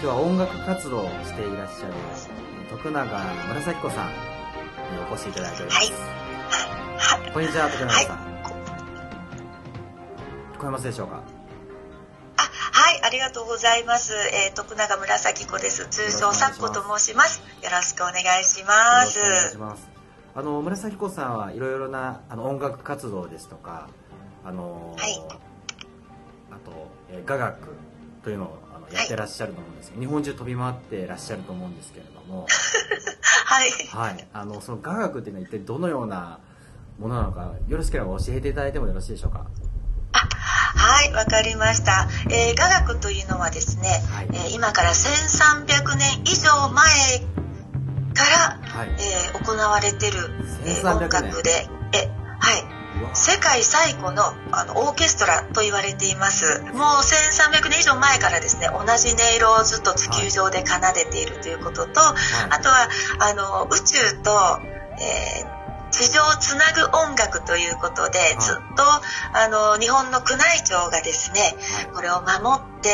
[0.00, 1.94] 今日は音楽活動をしていらっしゃる
[2.70, 3.04] 徳永
[3.48, 4.14] 紫子さんに
[5.10, 5.92] お越しいただいております。
[7.16, 7.32] はい。
[7.32, 8.18] こんにちは、徳永さん。
[10.54, 11.20] 聞こえますでしょうか？
[12.36, 14.14] あ、はい、ありがとうございます。
[14.14, 15.88] えー、徳永紫子です。
[15.88, 17.42] 通称さっこと申します。
[17.64, 19.58] よろしくお願いします。
[19.58, 19.88] ます。
[20.36, 23.88] あの紫子さんはいろいろなあの音楽活動ですとか、
[24.44, 25.20] あのはい
[26.52, 27.74] あと、えー雅楽
[28.22, 28.58] というのを
[28.92, 32.46] やってらっしゃると思うんですけど、日本中飛び回ってらっしゃると思うんですけれども、
[33.46, 33.70] はい。
[33.90, 36.38] はい、あのその雅楽っていうのは一体どのような
[36.98, 39.44] ものなのか、よろしければ教えていただいてもよろしいでしょうか？
[40.12, 42.08] はい、わかりました。
[42.30, 47.18] えー雅楽というのはですね、はいえー今から1300年以上前
[48.14, 48.88] から、はい。
[48.98, 50.18] えー行われてる、
[50.64, 52.10] えー1300音楽で、え、
[52.40, 52.77] はい。
[53.14, 56.60] 世界最古のあのオーケストラと言われています。
[56.72, 62.14] もう1300年以上前からですね、同じ音色をずっと地球上で奏でているということと、あ
[62.60, 62.88] とは、
[63.20, 64.30] あの、宇宙と、
[65.00, 65.57] えー
[65.90, 68.40] 地上をつなぐ音楽ということで、い。
[68.40, 68.82] ずっと、
[69.32, 71.54] あの、日本の宮内庁がですね、
[71.94, 72.90] これを守って、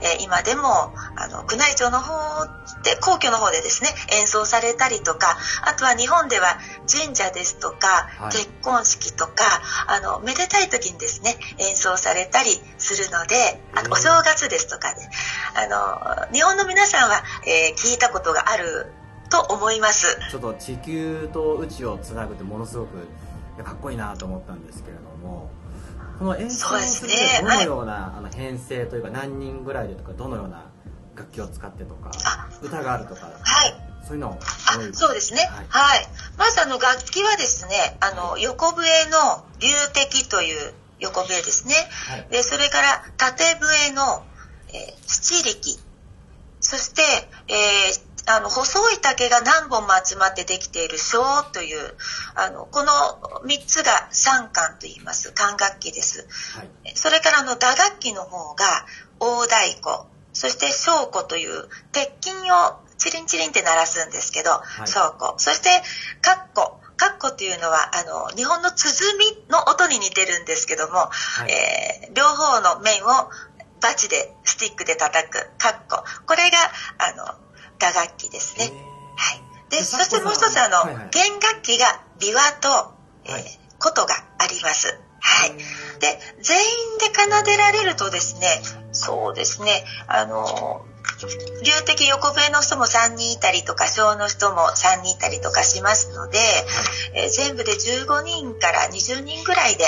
[0.00, 2.12] えー今でも、あの、宮内庁の方
[2.82, 6.58] で、皇居の方でですね、演奏されたりとか、あとは日本では
[6.90, 8.32] 神社ですとか、はい。
[8.32, 9.32] 結婚式とか、
[9.86, 15.08] あの、めでたい時にですね、演奏されたりするので、あとお正月ですとかね、
[15.54, 18.92] あの、日本の皆さんは、えー聞いたことがある
[19.32, 20.18] と思います。
[20.30, 22.98] ちょっと地球と宇宙をつなぐってものすごく
[23.64, 25.50] かっこいいなと思ったんですけれども
[26.18, 30.66] この演奏そうですねどのような、あの編成というか何人ぐらいでとかどのような
[31.16, 33.92] 楽器を使ってとかあ歌があるとかはい。
[34.04, 34.38] そういうのを
[34.92, 35.40] そうですね。
[35.40, 36.06] はいはい。
[36.36, 41.74] まずあの楽器はですね、あの、横笛の流笛という横笛ですね。
[42.08, 44.24] はいで、それから縦笛の、
[44.68, 45.78] えー七力。
[46.60, 47.02] そして、
[47.46, 51.94] えーあの、細い竹が何本も集まってできている小という、
[52.34, 52.92] あの、この
[53.44, 55.32] 三つが三管と言います。
[55.32, 56.26] 管楽器です。
[56.56, 58.64] はいそれからあの打楽器の方が
[59.18, 65.34] 大太鼓、そして小鼓という鉄筋をチリンチリンって鳴らすんですけど、い小鼓。
[65.38, 65.68] そして
[66.20, 66.80] カッコ。
[66.96, 68.92] カッコっていうのはあの日本の鼓
[69.48, 73.30] の音に似てるんですけども、はいえー両方の面を
[73.80, 76.04] バチでスティックで叩くカッコ。
[76.26, 76.58] これが
[76.98, 77.41] あの
[77.82, 78.72] 打楽器ですね。
[79.16, 79.42] はい。
[79.70, 82.94] で、でそしてもう一つあの、弦楽器が琵琶と、
[83.24, 84.96] えーはい琴があります。
[85.18, 85.50] はい。
[85.98, 88.46] で、全員で奏でられるとですね、
[88.92, 90.86] そうですね、あの、
[91.64, 96.38] 流的横笛の人も3人いたりとか、小の人も3人いたりとかしますので、
[97.14, 99.84] えー全部で15人から20人ぐらいで、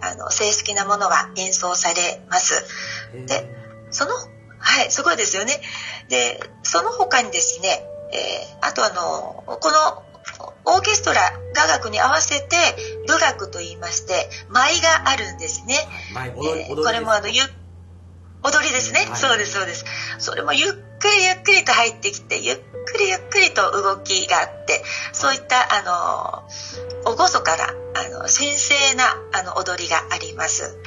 [0.00, 2.64] あの、正式なものは演奏されます。
[3.26, 3.48] で
[3.90, 4.12] その、
[4.58, 5.60] はい、すごいですよね。
[6.08, 7.82] で、その他にですね、
[8.12, 10.02] えーあとあの、この
[10.64, 11.20] オーケストラ
[11.54, 12.56] 雅楽に合わせて
[13.06, 15.76] 舞楽と言いまして、舞があるんですね。
[16.14, 17.42] はい踊りこれもあの、ゆ
[18.42, 19.84] 踊りですね、はいそうです、そうです。
[20.18, 24.82] それもゆっくりゆっくりと入ってきて、ゆっくりゆっくりと動きがあって、
[25.12, 27.64] そういった、あの、厳かな、
[28.00, 30.78] あの、神聖な、あの、踊りがあります。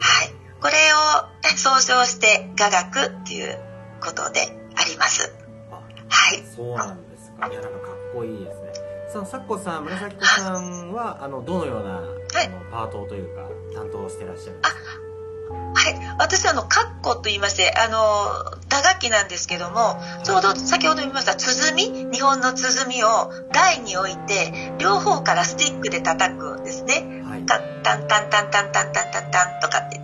[0.00, 0.34] はい。
[0.60, 0.96] これを
[1.44, 3.58] え総称して雅楽っていう
[4.00, 5.34] ことであります。
[5.70, 5.74] あ
[6.08, 6.42] はい。
[6.54, 8.72] そうなんですかいやなんかかっこいいですね
[9.12, 14.80] そのさっこさん紫子さんはあのどのような、はいあのパートというか担当してらっしゃるんですか？
[15.48, 16.16] はい。
[16.18, 17.96] 私はあの、カッコと言いまして、あの、
[18.68, 27.22] 打楽器なんですけども、ちょうど先ほど言いました鼓、日本の鼓を台に置いて、両方からスティックで叩くんですね。
[27.28, 29.95] はいタンタンタンタンタンタンタンタンとかって。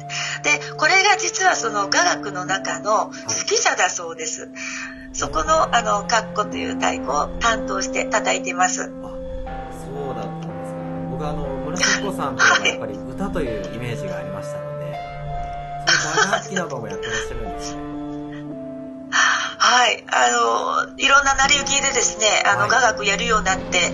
[0.42, 4.50] で、これが実はその雅楽の中の指揮者だそうです。
[5.12, 8.82] そこの、あの、カッコという太鼓を担当して叩いてます。
[8.82, 10.80] あそうだったんですか
[11.10, 14.96] 僕あの紫子さんとやっぱり 歌というイメージがありましたので
[15.86, 17.92] その打楽器などもやってらっしゃるんですね
[19.64, 20.04] はい。
[20.08, 23.92] あの、いろんな成り行きでですね、あの、はい雅楽やるようになって、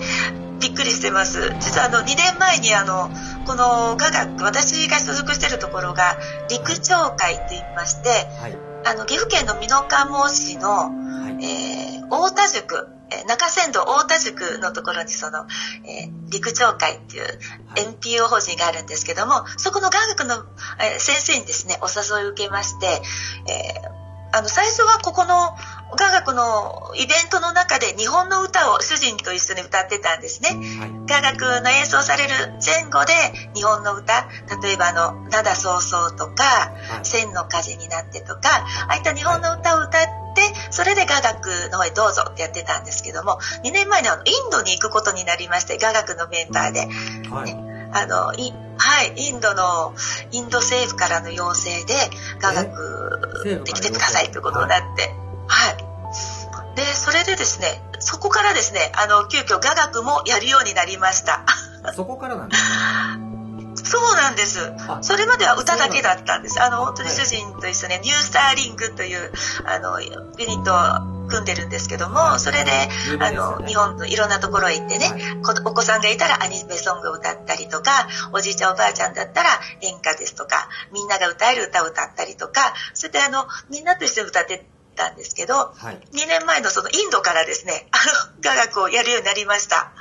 [0.59, 1.53] びっくりしてます。
[1.59, 3.11] 実はあの、2年前にあの、
[3.49, 6.19] この雅楽、私が所属しているところが、
[6.51, 8.09] 陸町会と言いまして、
[8.39, 8.55] はい。
[8.85, 11.43] あの、岐阜県の美濃加茂市の、はい。
[11.43, 15.47] えー、大田塾、えー中山道大田塾のところにその、
[15.83, 17.25] えー陸町会っていう
[17.75, 20.45] NPO 法人があるんですけども、そこの雅楽の、
[20.79, 23.99] えー先生にですね、お誘いを受けまして、えー
[24.31, 25.55] あの、最初はここの
[25.97, 30.49] 雅楽のイベントの中で日本の歌を主人と一緒に歌ってたんですね。
[30.79, 32.29] はい雅楽の演奏される
[32.63, 33.13] 前後で
[33.55, 34.27] 日本の歌、
[34.61, 38.41] 例えばあの、灘そうそうとか、はい千の風になってとか、
[38.87, 46.87] ああいった日本の歌を歌って、で、それで雅楽の方へどうぞってやってたんですけども、2年前にあのインドに行くことになりまして、雅楽のメンターで。
[47.29, 47.53] はい。
[47.53, 49.93] ねあの、いはい、インドの、
[50.31, 51.95] インド政府からの要請で、
[52.39, 55.18] 雅楽で来てくださいということになって、はい。
[57.29, 61.45] で、でですね、そこからですね、あの、急遽雅楽もやるようになりました。
[61.95, 62.69] そこからなんですか
[63.81, 64.73] そうなんです。
[64.87, 66.61] あそれまでは歌だけだったんです。
[66.61, 69.31] あの、本当にはい主人と一緒にニュースターリングという、
[69.65, 70.09] あの、ユ
[70.47, 72.71] ニットを組んでるんですけども、はいそれで、
[73.19, 79.49] あの、日本のいろんなところへ行ってね、お子さんがいたらアニメソングを歌ったりとか、おじいちゃんおばあちゃんだったら
[79.81, 84.65] 演歌ですとか、みんなが歌える歌を歌ったりとか、それであの、みんなと一緒に歌って
[84.99, 85.99] たんですけど、はい。
[86.11, 87.97] 2年前のそのインドからですね、 あ
[88.37, 89.91] の、雅楽をやるようになりました。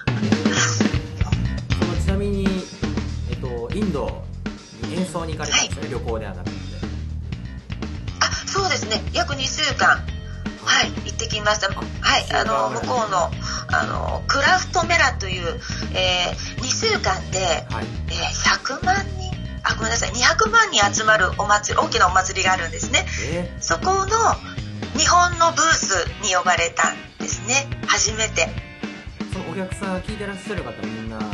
[1.79, 2.67] そのちなみに、
[3.31, 4.25] えっと、インド
[4.83, 6.57] に演奏に行かれたんですね、旅行ではなくて。
[8.21, 9.03] あ、そうですね。
[9.13, 10.05] 約2週間、
[10.65, 11.69] はい、行ってきました。
[11.69, 13.31] はい、あの、向こうの、
[13.69, 15.61] あの、クラフトメラという、
[15.95, 17.87] えー、2週間で、はい。
[18.09, 23.07] えー、100万人、あ、ごめんなさい、200万人集まるお祭り、大きなお祭りがあるんですね。
[23.31, 24.17] えそこの
[24.99, 27.69] 日本のブースに呼ばれたんですね。
[27.87, 28.49] 初めて。
[29.21, 31.31] ー、そのお客さん聞いてらっしゃる方みんな、あの、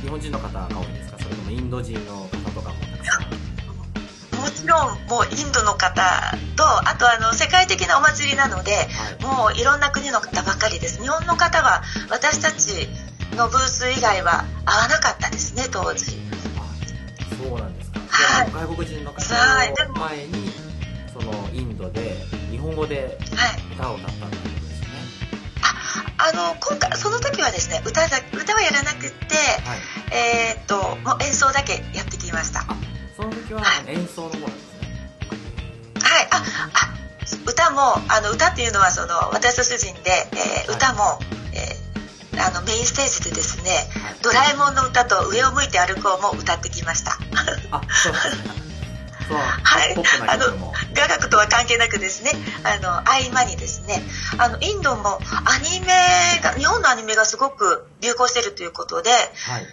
[0.00, 2.76] 日本人の方が多いんですかそれともインド人の方とかも。
[4.42, 6.02] もちろん、もうインドの方
[6.56, 9.22] と、あとあの、世界的なお祭りなので、はい。
[9.22, 11.02] もういろんな国の方ばかりです。
[11.02, 12.88] 日本の方は私たち
[13.36, 16.16] のブース以外は会わなかったですね、当時。
[16.56, 18.00] あそうなんですか。
[18.08, 20.50] はい外国人の方はいでもの前に、
[21.12, 23.74] そのインドで、日本語ではい。
[23.74, 24.88] 歌を歌ったってことですね。
[26.18, 29.78] あの、今回、その時はですね、歌だ、歌はやらなくって、はい。
[30.12, 32.60] えーっと、もう演奏だけやってきました。
[32.60, 32.76] はあ、
[33.16, 34.88] その時ははい演奏の方なんですね。
[36.22, 36.28] い。
[36.30, 36.42] あ、
[36.74, 36.94] あ、
[37.46, 41.20] 歌も、あの、歌っていうのは、その、私と主人で、えーはい歌も、
[41.52, 41.88] えー
[42.40, 44.16] あの、メインステージでですね、はい。
[44.22, 47.18] ドラえもんの歌と上を向いて歩こうも歌ってきました。
[47.72, 47.80] あ。
[47.90, 48.14] そう、
[49.34, 50.72] はいポップな曲も。
[50.94, 52.32] 雅楽とは関係なくですね、
[52.64, 54.02] あの、合間にですね、
[54.38, 59.66] あの、インドもアニメが、日本のアニメがすごく流行してるということで、はい。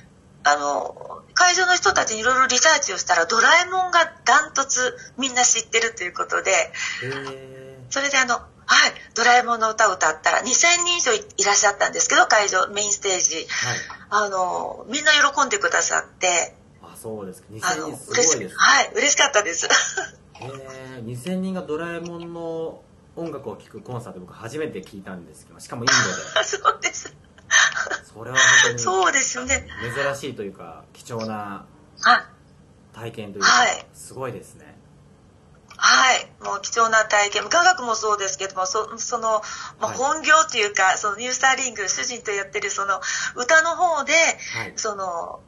[0.43, 6.51] あの、会場の人たちにいろいろリサーチをしたら、ドラえもんがダントツみんな知ってるということで、
[7.89, 8.35] それであの、
[8.67, 13.35] はい、ドラえもんの歌を歌ったら2000人以上いらっしゃったんですけど、会場、メインステージ。
[13.35, 13.47] はい。
[14.09, 16.64] あの、みんな喜んでくださって、あ、
[17.05, 17.49] そうですか。
[17.51, 18.55] あ2000の人すごいですね。
[18.57, 19.67] はい、嬉しかったです。
[19.67, 19.69] へ
[20.97, 22.81] え2000人がドラえもんの
[23.15, 25.93] 音楽を聴くコンサート僕初めて聞いたんですけど、しかもインド
[26.39, 26.41] で。
[26.43, 27.15] そうです。
[28.11, 29.67] それは本当そうですよね。
[29.83, 31.67] に珍しいというか、貴重な
[32.01, 32.29] あ
[32.91, 34.75] 体験というか、はいすごいですね。
[35.77, 36.31] はい。
[36.43, 37.49] もう貴重な体験。
[37.49, 39.43] 科学もそうですけども、そその、
[39.79, 42.99] まあ、はい本業というか、そのニュースターリング、主人とやってるその
[43.35, 44.73] 歌の方で、はい。
[44.75, 45.41] その、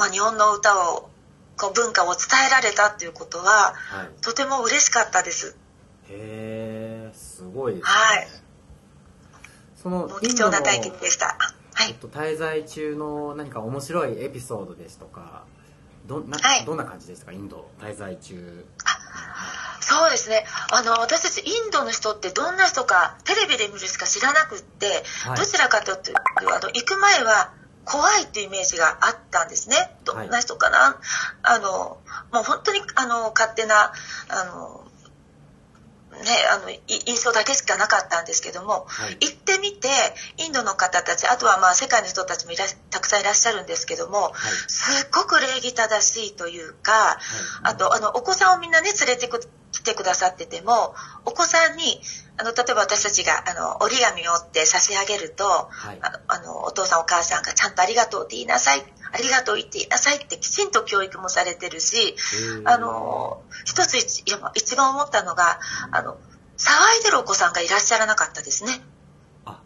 [0.00, 1.10] まあ、日本の歌を、
[1.58, 4.22] こう文化を伝えられたっていうことは、はい。
[4.22, 5.56] とても嬉しかったです。
[6.08, 7.88] へえすごいですね。
[7.88, 8.28] はい
[9.76, 11.36] その貴重な体験でした。
[11.74, 11.90] はい。
[11.90, 15.44] えっと、滞在中の何か面白いエピソードですとか、
[16.06, 17.32] どな、はいどんな感じですか？
[17.32, 18.66] インド滞在中。
[19.80, 20.44] そうですね。
[20.70, 27.52] あの、私たちインドの人ってどんな人かテレビで見るしか知らなくって、はいどちらかというと、あの、行く前は
[27.84, 29.76] 怖いっていうイメージがあったんですね。
[30.04, 30.98] どんな人かな、
[31.42, 31.98] あの、
[32.32, 33.92] もう本当に、あの、勝手な、
[34.28, 34.90] あの、
[36.20, 39.16] ね、あの、い印象だけしかなかったんですけども、はい。
[39.20, 39.88] 行ってみて、
[40.38, 44.32] インドの方たち、あとはまあ世界の人たちもいらしたくさんいらっしゃるんですけども、はい。
[44.68, 47.18] すっごく礼儀正しいというか、
[47.62, 49.40] あと、あの、お子さんをみんなね、連れてく
[49.72, 52.00] 来てくださってても、お子さんに、
[52.36, 56.00] あの、例えば私たちが、あの、折り紙を折って差し上げると、はい。
[56.28, 62.16] あの、お父さんお母さんがちゃんとありがとうって言いなさい、ありがとう言って言いなさいってきちんと教育もされてるし、
[62.64, 65.60] あの、一つ一番思ったのが、
[65.90, 66.18] あの、
[66.56, 68.80] 騒いでるお子さんがいらっしゃらなかったですね。
[69.44, 69.60] あ、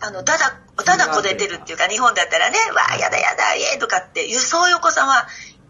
[0.00, 5.26] あの、だだ、だだこで出るっていうか、日本だったらね、わあ、やだやだ、イエーとかっていう、そういうお子さんは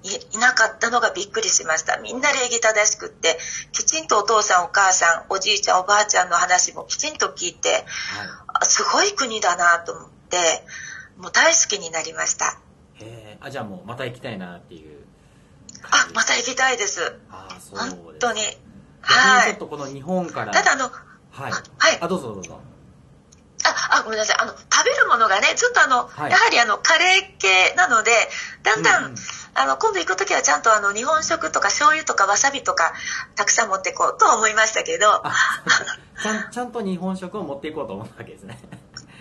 [0.06, 1.98] いいなかったのがびっくりしました。
[1.98, 3.38] みんな礼儀正しくって、
[3.72, 7.84] きちんとお父さん、お母さん、おじいちゃん、おばあちゃんの話もきちんと聞いて、はい。
[8.60, 10.64] あすごい国だなと思って、
[11.18, 12.58] もう大好きになりました。
[12.94, 14.96] へえ、あ、じゃあもうまた行きたいなっていう
[15.90, 17.16] あまた行きたいです。
[17.30, 17.96] あーそうです。
[17.96, 18.40] 本当に。
[19.02, 19.50] はい。
[19.50, 20.52] ちょっとこの日本から。
[20.52, 21.52] ただあの、はい。
[21.52, 21.98] はい。
[22.00, 22.60] あ、どうぞどうぞ。
[23.64, 24.36] あ、あ、ごめんなさい。
[24.40, 28.10] あの、食べるものがね、ちょっとあの、はいやはりあの、カレー系なので、
[28.62, 29.16] だんだん、うんうん
[29.58, 32.92] あの、今度行くときはちゃんとあの、日本食とか醤油とかわさびとか、
[33.34, 35.32] たくさん持ってこうとは思いましたけど、あ、
[36.22, 38.58] ちゃん、 ちゃんと日本食を持っていこうと思ったわけですね。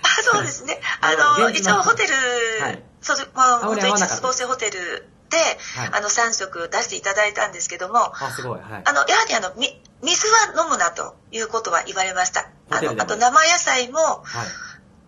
[0.04, 0.80] あそうですね。
[1.02, 2.14] あの、一応ホテル、
[2.62, 8.82] はい、そう、まあ、本当に一つ星ホテルで、はい、あの、3食出していただいたんですけども、あ、すごい、はい。
[8.86, 12.50] あの、やはりあの、み、水は飲むなということは言われました。
[12.70, 14.48] あの、あと生野菜も、はい、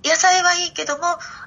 [0.04, 1.04] 野菜はいいけども、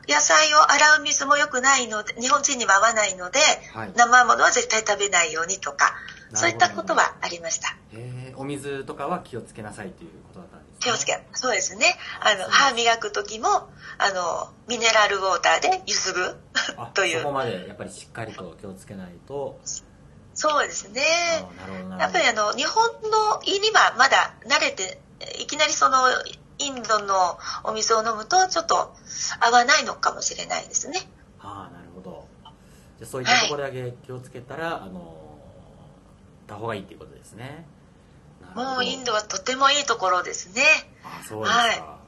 [0.08, 3.38] 野菜を洗う水も良くないので、日本人には合わないので、
[3.74, 5.94] はい、生ものは絶対食べないようにとか、
[6.34, 7.76] そういったことはありました。
[7.92, 10.78] へお水とかは気をつけなさいということだったんですね。
[10.80, 11.96] 気をつけ、そうですね。
[12.20, 16.36] あの、歯磨く時も、あの、ミネラルウォーターでゆすぐ
[16.94, 17.18] という。
[17.20, 19.60] そこまでやっぱりしっかりと気をつけないと。
[20.34, 21.02] そうですね。
[21.98, 25.00] やっぱりあの、日本の胃にはまだ慣れて、
[25.38, 26.06] いきなりその、
[26.60, 28.94] インドのお水を飲むとちょっと
[29.40, 31.00] 合わないのかもしれないですね。
[31.40, 32.26] ああ、なるほど。
[32.98, 35.38] じゃそういったところだけ気をつけたら、はい、あの、
[36.46, 37.66] た方がいいっていうことですね。
[38.54, 40.62] もうインドはとてもいいところですね。
[41.04, 42.00] あそうですか。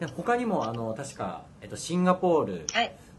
[0.00, 2.66] はい、他にも、あの、確か、えっと、シンガポール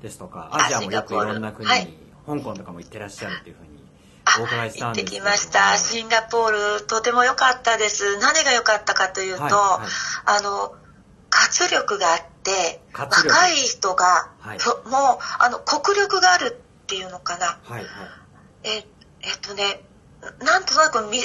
[0.02, 1.94] ですとか、はい、アジアもよくいろんな国に、はい、
[2.26, 3.81] 香港とかも行ってらっしゃるっていうふうに
[4.40, 5.78] お伺いしたんです行ってきました。
[5.78, 8.18] シンガポール、とても良かったです。
[8.20, 9.88] 何が良かったかというと、はいは
[10.38, 10.76] い、あの、
[11.30, 14.58] 活力があって、若い人が、はい、
[14.90, 17.60] もう、あの、国力があるっていうのかな。
[17.64, 17.86] はいはい、
[18.64, 18.86] え、
[19.22, 19.82] えっとね、
[20.44, 21.20] なんとなくみ、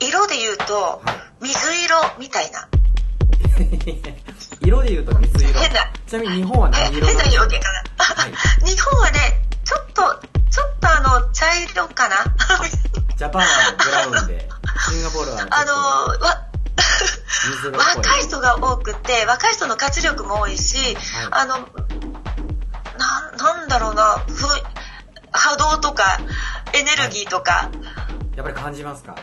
[0.00, 1.02] 色で言うと、
[1.40, 2.68] 水色みたいな。
[4.62, 5.60] 色で言うと水色。
[5.60, 5.92] 変な。
[6.06, 8.04] ちなみに日本は何色変な表現かな。
[8.04, 8.32] はい、
[8.64, 12.16] 日本はね、ちょっと、ちょっとあの、茶色かな？
[13.16, 13.48] ジャパンは
[13.78, 14.48] ブラウンで、
[14.90, 15.46] シンガポールは。
[15.50, 15.72] あの、
[16.24, 16.46] わ、
[17.72, 21.58] 若い人が多くて、若い人の活力も多いし、はい、あの、
[22.98, 24.46] な、なんだろうな、ふ
[25.32, 26.18] 波動とか、
[26.72, 29.16] エネルギーとか、はいやっぱり感じますか？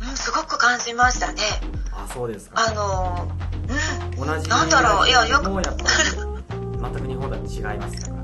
[0.00, 1.42] うん、すごく感じましたね。
[1.92, 2.64] あ、そうですか。
[2.66, 3.30] あの、
[4.16, 4.26] うん。
[4.26, 4.48] 同じ。
[4.48, 5.50] なんだろう、いや、よく。
[5.50, 8.17] やっぱり、全く日本とは違いますか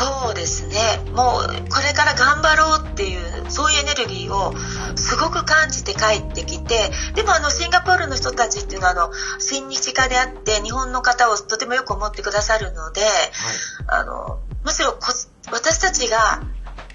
[0.00, 0.76] そうですね。
[1.12, 4.54] もう、これから頑張ろうっていう、そういうエネルギーを
[4.96, 13.10] すごく感じて帰ってきて、でもあの、シンガポールの人たちっていうのは、あの、親日家であって、日本の方をとてもよく思ってくださるので、はい、
[13.88, 15.12] あの、むしろこ
[15.52, 16.42] 私たちが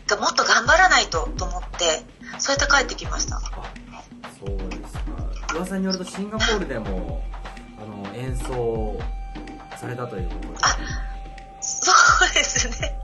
[0.07, 2.03] がもっと頑張らないとと思って
[2.37, 3.39] そうやって帰ってきました。
[3.39, 5.01] そうですか。
[5.55, 7.23] 噂によるとシンガポールでも
[7.79, 8.99] あの演奏
[9.77, 10.57] されたということで。
[10.61, 11.14] あ
[12.55, 12.97] ですね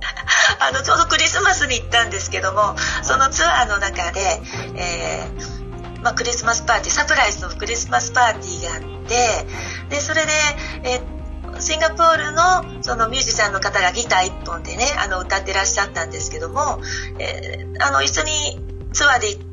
[0.59, 4.41] あのちょうどクリスマスに行ったんですけどもそのツアーの中で、
[4.75, 9.15] えーまあ、クリスマスパーティーサプライズのクリスマスパーティーがあって
[9.89, 10.31] でそれで、
[10.83, 11.21] えー
[11.59, 16.79] シンガポールのそのミュージシャンの方がギター一本でね、あの歌ってらっしゃったんですけども、
[17.19, 18.31] えー、あの一緒に
[18.93, 19.50] ツアーで行って、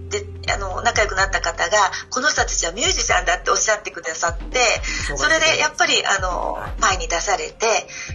[0.50, 1.76] あの仲良くなった方が
[2.10, 4.58] この人たちはミュージシャンだっておっしゃってくださって
[5.16, 7.66] それでやっぱりあの前に出されて、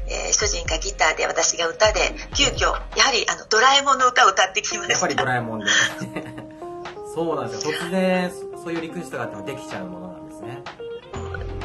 [0.08, 2.00] えー、主人がギターで私が歌で
[2.36, 4.94] 急遽やはりあのドラえもんの歌を歌ってきました。
[4.94, 5.66] やっぱりドラえもんで
[7.14, 7.74] そうなんですよ。
[7.74, 8.32] 突然
[8.64, 10.64] そういうリクエストがあってもできちゃうものなんですね。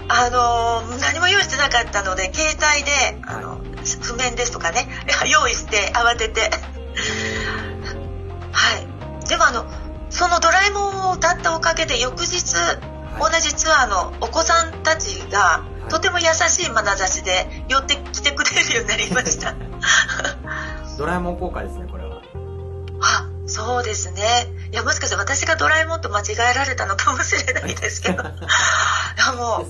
[0.09, 3.61] あの何も用意してなかったので携帯であの
[4.03, 4.89] 譜面ですとかね
[5.31, 6.51] 用意して慌てて。
[8.53, 9.27] はい。
[9.29, 9.67] でもあの
[10.11, 12.55] その「ドラえもん」を歌ったおかげで翌日、
[13.19, 19.55] 同じツアーのお子さんたちが、とても優しい眼差しで寄ってきてくれるようになりました
[20.99, 22.21] ドラえもん効果ですねこれは
[23.01, 24.53] あそうですね。
[24.73, 28.23] いや、もしかして私がドラえもんと間違えられたのかもしれないですけど。
[28.23, 29.67] いや、も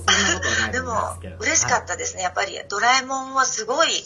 [0.69, 2.23] う、でも、嬉しかったですね。
[2.23, 4.03] やっぱり、ドラえもんはすごい、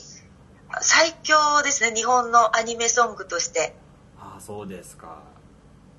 [0.80, 1.92] 最強ですね。
[1.96, 3.76] 日本のアニメソングとして。
[4.20, 5.33] ああ、そうですか。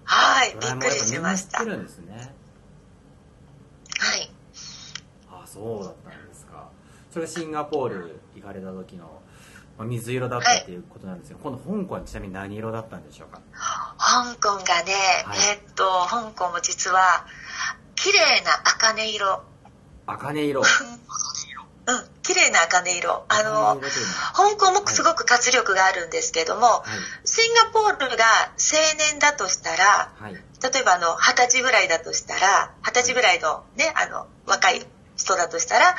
[0.04, 1.64] はい、びっくりしました。
[1.64, 2.34] るんですね。
[3.98, 4.30] はい。
[5.30, 6.68] ああ、そうだったんですか。
[7.12, 9.20] それがシンガポール行かれた時の
[9.76, 13.40] まあ、水色だったっていうことなんですけど、はい、今度香港はちなみに何色だったんでしょうか？
[13.98, 14.94] 香港がね、
[15.24, 17.26] はい、えー、っと香港も実は
[17.96, 19.42] 綺麗な茜色
[20.06, 20.62] 茜色
[21.86, 23.24] うん、綺麗な茜色。
[23.28, 23.80] あの、
[24.32, 26.84] 香港もすごく活力があるんですけども、は
[27.23, 28.24] い、シンガポールが
[28.54, 34.86] 青年だとしたら、はい、例えばあの、二十歳ぐらいだとしたら、二十歳ぐらいのね、あの、若い
[35.16, 35.96] 人だとしたら、はい、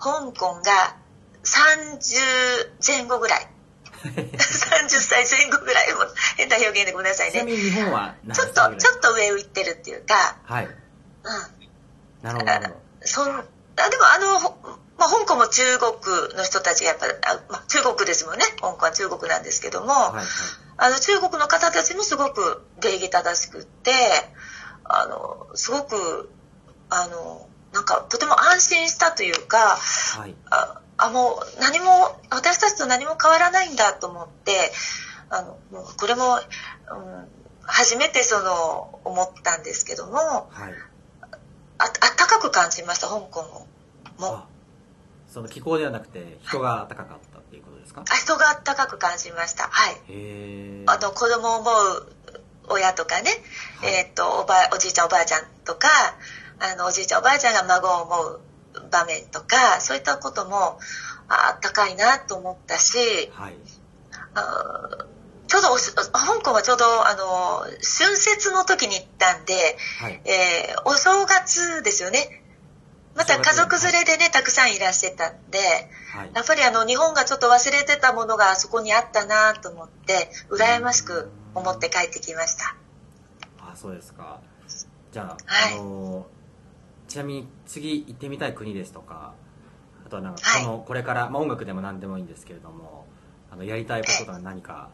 [0.00, 0.96] 香港が
[1.44, 3.48] 30前後ぐらい。
[4.02, 6.00] 30歳前後ぐらいも
[6.38, 7.44] 変な表現でごめんなさいね。
[8.32, 10.38] ちょっと、ちょっと上を行ってるっていうか。
[10.44, 10.64] はい。
[10.64, 10.74] うん。
[12.22, 12.50] なるほど。
[12.50, 18.44] あでもあの、まあ、香港も中国の人たちがやっぱり、あまあ、中国ですもんね。
[18.60, 20.24] 香港は中国なんですけども、はいはい、
[20.76, 23.90] あの中国の方たちもすごく礼儀正しくって、
[24.84, 26.30] ああの、すごく、
[26.88, 31.86] あの、なんかとても安心したというか、はい、ああもう何も
[32.30, 34.70] 私たちと何も変わらないんだと思って
[35.30, 36.40] あのもうこれも、うん、
[37.62, 40.74] 初めてその思ったんですけども、はい、
[41.78, 43.66] ああったかく感じました香港も。
[44.18, 44.44] も
[45.32, 48.02] その気候ではなくて人が暖かかったっていうことですか？
[48.02, 49.64] あ人が暖かく感じました。
[49.64, 49.94] はい。
[50.86, 52.12] あの子供を思う
[52.68, 53.30] 親とかね、
[53.80, 55.88] はい、えっ、ー、とおばおじいちゃんおばあちゃんとか
[56.60, 58.40] あのおじいちゃんおばあちゃんが孫を思う
[58.90, 60.78] 場面とかそういったことも
[61.28, 62.98] あったかいなと思ったし、
[63.32, 63.54] はい、
[64.34, 65.06] あ
[65.48, 65.68] ちょうど
[66.12, 69.54] 香港はちょうどあの春節の時に行ったんで、
[70.00, 72.41] はい、えー、お正月ですよね
[73.14, 75.58] また家族連れでね、たくさんいらっしゃったんで、
[76.12, 82.74] はい、やっぱりあの日本がちょっと忘れてたものがそこにあったなと思って羨ましく思って帰ってきました。
[83.58, 84.40] あそうですか。
[85.12, 86.26] じゃあ、はい、あの
[87.06, 89.34] ちなみに次行ってみたい国ですとか
[90.06, 93.06] あとはなんかこの、これから、まあ、音楽でも何でもいいんですけれども
[93.50, 94.88] あのやりたいことが何か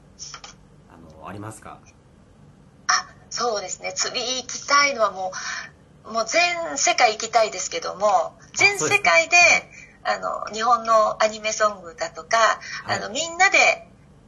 [0.91, 1.79] あのありますか？
[2.89, 3.93] あそうですね。
[3.95, 5.39] 次行きたいのはもう
[6.13, 9.37] もう全世界行きたいですけども全世界で
[10.05, 12.37] あの日本のアニメソングだとか、
[12.85, 13.59] はい、あのみんなで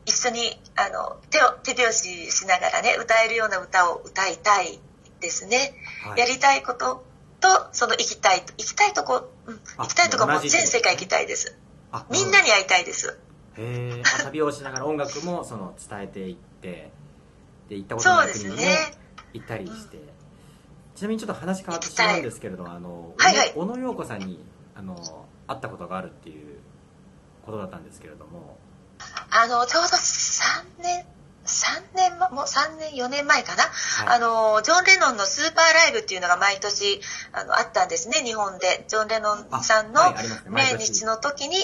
[0.06, 4.80] 一緒にあの手を手拍子しながらね歌えるような歌を歌いたい
[5.20, 7.04] ですね、はい、やりたいこと
[7.40, 11.56] と、その行きたい、行きたいとこ、うん、行きたいとこも全世界行きたいです。
[12.10, 13.18] みんなに会いたいです。
[13.56, 16.92] へえ、旅をしながら音楽もその伝えていって、
[17.68, 18.56] で、行ったことない国にも
[19.32, 19.99] 行ったりして、
[21.00, 24.38] ちなみにちょっと話変わってしまうんですけれど、あの、はいはい、小野洋子さんに、
[24.75, 24.95] あの、
[25.47, 26.59] 会ったことがあるっていう
[27.47, 28.59] ことだったんですけれども。
[29.30, 31.07] あの、ちょうど3年、
[31.47, 37.00] 3年もう3年4年前かな、はい、あのジョン・レノンのスーパーライブっていうのが毎年
[37.33, 38.85] あのあったんですね日本で。
[38.87, 40.02] ジョン・レノンさんの
[40.50, 41.56] 命日の時に、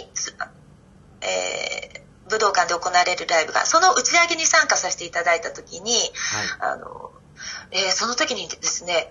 [1.21, 7.13] えー、武道館で行われるライブがその打ち上げに参加させていただいた時に、はい、あの
[7.71, 9.11] えー、その時にですね、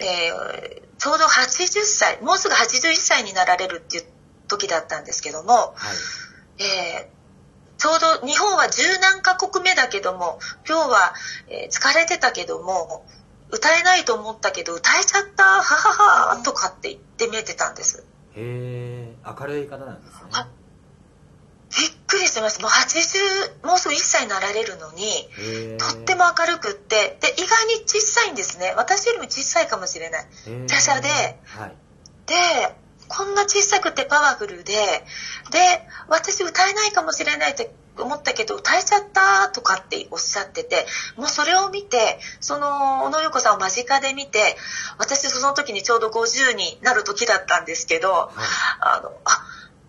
[0.00, 4.04] えー、ちょうど80歳もうすぐ81歳になられるっていう
[4.48, 5.72] 時だったんですけども、は
[6.58, 7.14] い、えー
[7.76, 11.14] ちょうど日本は十何カ国目だけども、今日は、
[11.48, 13.04] えー、疲れてたけども、
[13.50, 18.06] 歌えないと思ったけど歌えちゃった、ははは、とかって言って見えてたんです。
[18.36, 20.30] へえ、明るい方なんですね。
[21.78, 22.60] びっくりしてます。
[22.62, 25.28] もう80、もうすぐ1歳になられるのに、
[25.78, 28.74] とっても明るくって、で、意外に小さいんですね。
[28.76, 30.26] 私よりも小さいかもしれない。
[30.68, 31.76] 華奢で、はい、
[32.26, 32.34] で、
[33.08, 34.72] こんな小さくてパワフルで、
[35.50, 44.56] で、私歌えないかもしれないって思ったけど歌えちゃったとかっておっしゃってて、もうそれを見て、その小野洋子さんを間近で見て、
[44.98, 48.34] 私その時にちょうど50になる時だったんですけど、はい、
[48.80, 49.44] あの、あ、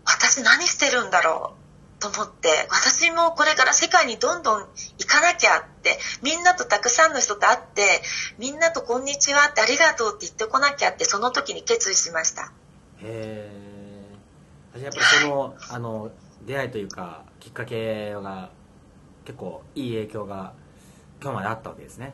[0.06, 1.65] 私何してるんだろう
[2.00, 8.02] と思って、私もこれから世界にどんどん行かなきゃって、みんなとたくさんの人と会って、
[8.38, 12.52] みんなとこんにちはってありがとうって言ってこなきゃって、その時に決意しました。
[13.02, 13.50] へ
[14.76, 16.12] えやっぱりそのあの
[16.46, 18.50] 出会いというかきっかけが
[19.24, 20.54] 結構いい影響が
[21.22, 22.14] 今日まであったわけですね。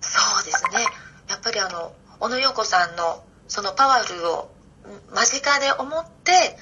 [0.00, 0.82] そうですね。
[1.28, 4.50] やっぱりあの小野洋子さんのそのパワフルを
[5.12, 6.56] 間近で思って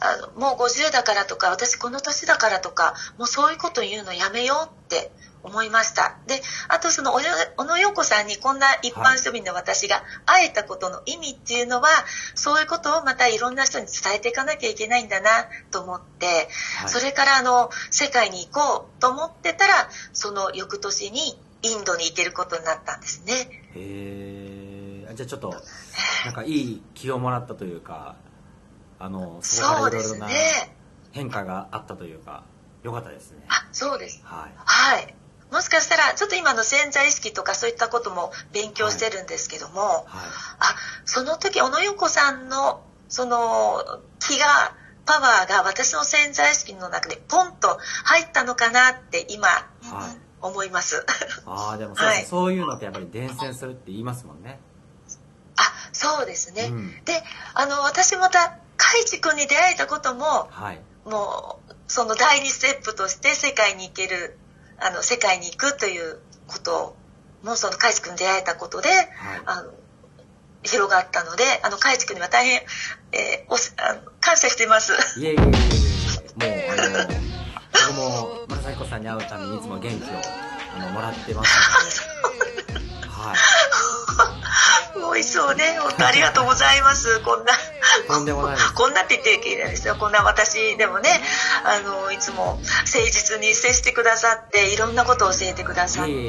[0.00, 5.10] あのもう50だからとか私この年だからとかもうそういうこと言うのやめようって
[5.42, 6.16] 思いました。
[6.26, 11.94] で、あとその小野洋子さんにこんな一般庶民の私が会えたことの意味っていうのは、はい、
[12.34, 15.30] そういうことをまたいろんな人に伝えていかなきゃいけないんだな
[15.70, 23.32] と思って、はい、それからあの、世界に行こうと思ってたら、その翌年にインドに行けることになったんですね。
[23.74, 25.14] へえ。
[25.14, 25.54] じゃあちょっと、
[26.24, 28.16] なんかいい気をもらったというか、
[28.98, 30.28] あの、そこからいろいろな
[31.12, 32.44] 変化があったというか、
[32.82, 33.44] よかったですね。
[33.48, 34.20] あ、そうです。
[34.24, 34.52] はい。
[34.56, 35.14] はい。
[35.50, 40.04] もしかしたらちょっと今の潜在意識とかそういったことも勉強してるんですけども、はいはい、
[40.60, 44.74] あその時小野洋子さんのその気が
[45.06, 51.06] パワーが私の潜在意識の中でポンと入ったのかなって今、はい、思います。
[51.46, 54.60] ああ でもそう,、はい、そういうのってやっぱり伝染するって言いますもんね。
[55.56, 56.64] あそうですね。
[56.64, 64.38] うん、であの私また海地君に出会えたことも、はい、もうその第二ステップとして世界に行ける
[64.78, 66.96] あの世界に行くということ
[67.42, 69.08] もその海地君に出会えたことで、はい、
[69.44, 69.72] あの
[70.62, 72.60] 広がったのであの海地君には大変、
[73.12, 75.20] えー、おあの感謝してます。
[75.20, 75.50] いえいえいえもう
[76.72, 77.18] あの
[77.72, 80.14] 僕も村崎子さんに会うためにいつも元気を
[80.76, 82.78] あのもらってますので。
[83.08, 83.57] はい
[85.22, 87.20] そうね、本当ありがとうございます。
[87.20, 87.52] こんな、
[88.06, 89.96] とんでもない こんなって言っていいですよ。
[89.96, 91.22] こんな私でもね、
[91.64, 96.28] あの、いつも誠実に接してくださって、いろんなことを教えてくださって、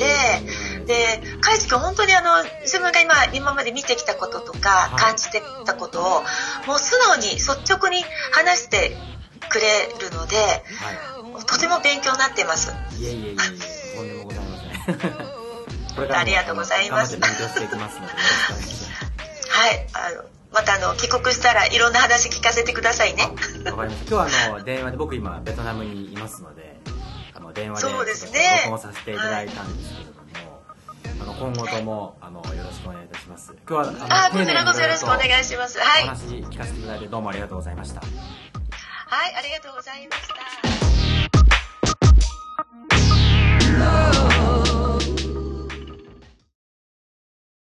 [0.86, 6.24] で、かいじくん本当にあの、自分が今、今まで見てきたこととか、感じてたことを、
[6.66, 8.98] もう素直に率直に話して
[9.50, 12.74] くれるので、はい、とても勉強になっています。
[12.98, 13.38] いえいえい
[13.94, 15.30] え、とんでもございません。
[16.00, 17.18] これからありがとうございます。
[17.18, 19.50] 勉強していきますので、よろしくお願いします。
[19.50, 23.24] はい、あの、またあの、帰国したらいろんな話聞かせてくださいね。
[23.24, 24.16] わかりました。
[24.16, 26.80] 今日はあの、電話で、僕今、ベトナムにいますので、
[27.34, 28.40] あの、電話で、そうですね。
[28.66, 30.64] 録音させていただいたんですけれども、
[31.22, 33.54] あの、今後とも、あの、よろしくお願いいたします。
[33.68, 35.80] 今日は、ああ、こちらこそよろしくお願いします。
[35.80, 36.04] はい。
[36.04, 38.00] お話聞かせていただいてどうもありがとうございました。
[38.02, 40.28] はい、ありがとうございまし
[40.74, 40.79] た。